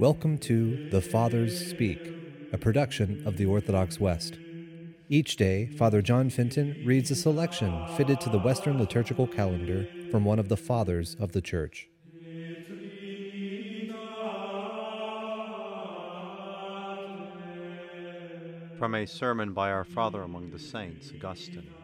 [0.00, 2.00] Welcome to The Fathers Speak,
[2.54, 4.38] a production of the Orthodox West.
[5.10, 10.24] Each day, Father John Fenton reads a selection fitted to the Western liturgical calendar from
[10.24, 11.90] one of the Fathers of the Church.
[18.78, 21.74] From a sermon by our Father among the Saints, Augustine.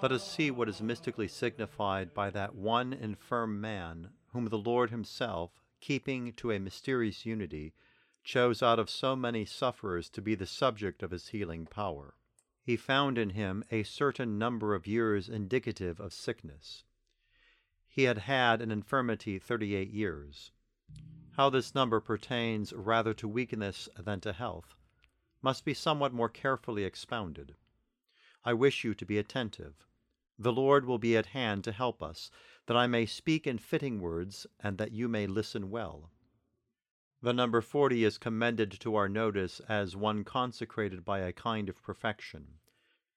[0.00, 4.90] Let us see what is mystically signified by that one infirm man whom the Lord
[4.90, 5.50] Himself,
[5.80, 7.74] keeping to a mysterious unity,
[8.24, 12.14] chose out of so many sufferers to be the subject of his healing power.
[12.62, 16.84] He found in him a certain number of years indicative of sickness.
[17.86, 20.52] He had had an infirmity thirty eight years.
[21.32, 24.74] How this number pertains rather to weakness than to health
[25.40, 27.54] must be somewhat more carefully expounded.
[28.44, 29.86] I wish you to be attentive.
[30.38, 32.30] The Lord will be at hand to help us,
[32.68, 36.10] that I may speak in fitting words, and that you may listen well.
[37.22, 41.82] The number forty is commended to our notice as one consecrated by a kind of
[41.82, 42.44] perfection.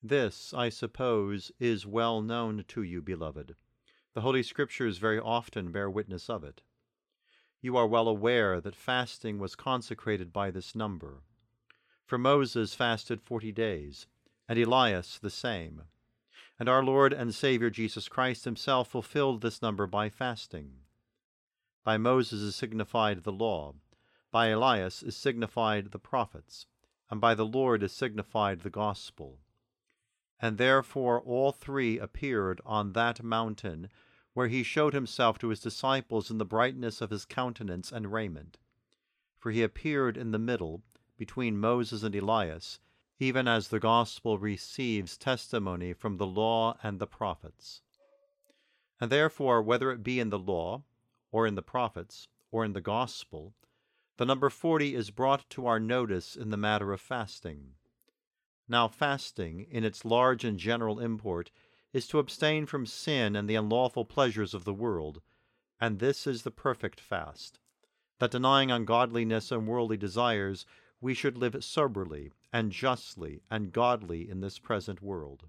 [0.01, 3.55] This, I suppose, is well known to you, beloved.
[4.13, 6.61] The Holy Scriptures very often bear witness of it.
[7.61, 11.23] You are well aware that fasting was consecrated by this number.
[12.05, 14.07] For Moses fasted forty days,
[14.47, 15.81] and Elias the same
[16.61, 20.73] and our Lord and Saviour Jesus Christ himself fulfilled this number by fasting.
[21.83, 23.73] By Moses is signified the law,
[24.31, 26.67] by Elias is signified the prophets,
[27.09, 29.39] and by the Lord is signified the gospel.
[30.39, 33.89] And therefore all three appeared on that mountain
[34.35, 38.59] where he showed himself to his disciples in the brightness of his countenance and raiment.
[39.39, 40.83] For he appeared in the middle,
[41.17, 42.79] between Moses and Elias,
[43.21, 47.83] even as the gospel receives testimony from the law and the prophets.
[48.99, 50.81] And therefore, whether it be in the law,
[51.31, 53.53] or in the prophets, or in the gospel,
[54.17, 57.73] the number forty is brought to our notice in the matter of fasting.
[58.67, 61.51] Now, fasting, in its large and general import,
[61.93, 65.21] is to abstain from sin and the unlawful pleasures of the world,
[65.79, 67.59] and this is the perfect fast,
[68.17, 70.65] that denying ungodliness and worldly desires,
[70.99, 75.43] we should live soberly and justly and godly in this present world.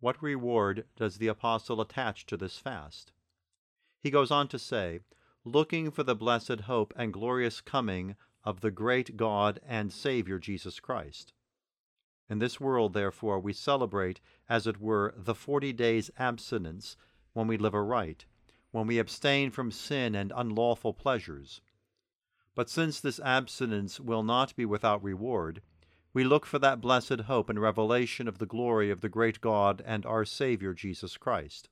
[0.00, 3.12] What reward does the apostle attach to this fast?
[4.00, 5.00] He goes on to say,
[5.44, 10.80] looking for the blessed hope and glorious coming of the great God and Saviour Jesus
[10.80, 11.32] Christ.
[12.28, 16.96] In this world, therefore, we celebrate, as it were, the forty days' abstinence
[17.32, 18.26] when we live aright,
[18.70, 21.60] when we abstain from sin and unlawful pleasures,
[22.54, 25.62] but since this abstinence will not be without reward,
[26.16, 29.82] we look for that blessed hope and revelation of the glory of the great God
[29.84, 31.68] and our Saviour Jesus Christ.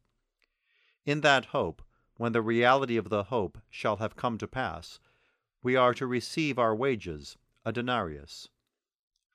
[1.06, 1.81] In that hope,
[2.19, 5.00] when the reality of the hope shall have come to pass,
[5.62, 8.50] we are to receive our wages, a denarius.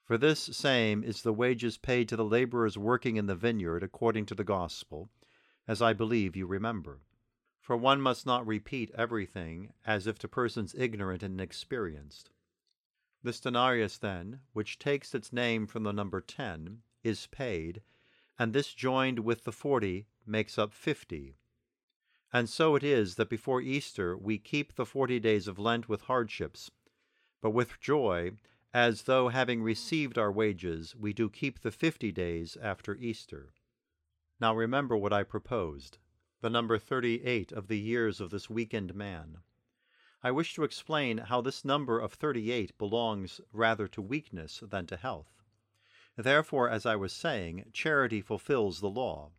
[0.04, 4.26] For this same is the wages paid to the laborers working in the vineyard according
[4.26, 5.10] to the gospel,
[5.66, 7.00] as I believe you remember
[7.60, 12.30] for one must not repeat everything as if to persons ignorant and inexperienced.
[13.22, 17.82] This denarius, then, which takes its name from the number ten, is paid,
[18.38, 21.36] and this joined with the forty makes up fifty.
[22.32, 26.02] And so it is that before Easter we keep the forty days of Lent with
[26.02, 26.70] hardships,
[27.42, 28.32] but with joy,
[28.72, 33.52] as though having received our wages, we do keep the fifty days after Easter.
[34.40, 35.98] Now remember what I proposed
[36.40, 39.38] the number 38 of the years of this weakened man.
[40.22, 44.96] I wish to explain how this number of 38 belongs rather to weakness than to
[44.96, 45.42] health.
[46.16, 49.30] Therefore, as I was saying, charity fulfills the law.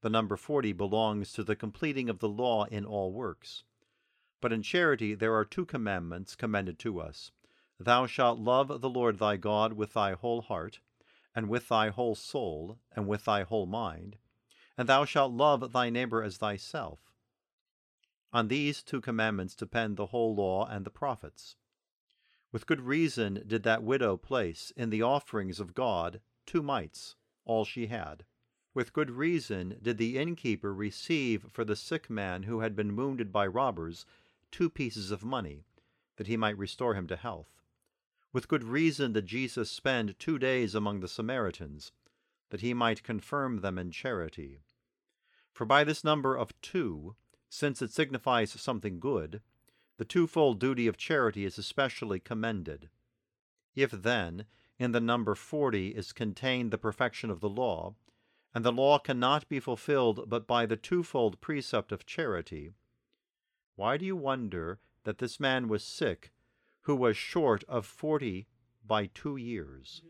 [0.00, 3.64] The number 40 belongs to the completing of the law in all works.
[4.40, 7.30] But in charity there are two commandments commended to us
[7.78, 10.80] Thou shalt love the Lord thy God with thy whole heart,
[11.34, 14.16] and with thy whole soul, and with thy whole mind
[14.78, 17.07] and thou shalt love thy neighbor as thyself.
[18.32, 21.56] On these two commandments depend the whole law and the prophets.
[22.52, 27.64] With good reason did that widow place in the offerings of God two mites, all
[27.64, 28.24] she had.
[28.74, 33.32] With good reason did the innkeeper receive for the sick man who had been wounded
[33.32, 34.06] by robbers
[34.50, 35.64] two pieces of money,
[36.16, 37.62] that he might restore him to health.
[38.32, 41.92] With good reason did Jesus spend two days among the Samaritans,
[42.50, 44.60] that he might confirm them in charity.
[45.52, 47.16] For by this number of two,
[47.48, 49.40] since it signifies something good,
[49.96, 52.88] the twofold duty of charity is especially commended.
[53.74, 54.46] If then,
[54.78, 57.94] in the number forty is contained the perfection of the law,
[58.54, 62.72] and the law cannot be fulfilled but by the twofold precept of charity,
[63.76, 66.32] why do you wonder that this man was sick,
[66.82, 68.46] who was short of forty
[68.86, 70.02] by two years.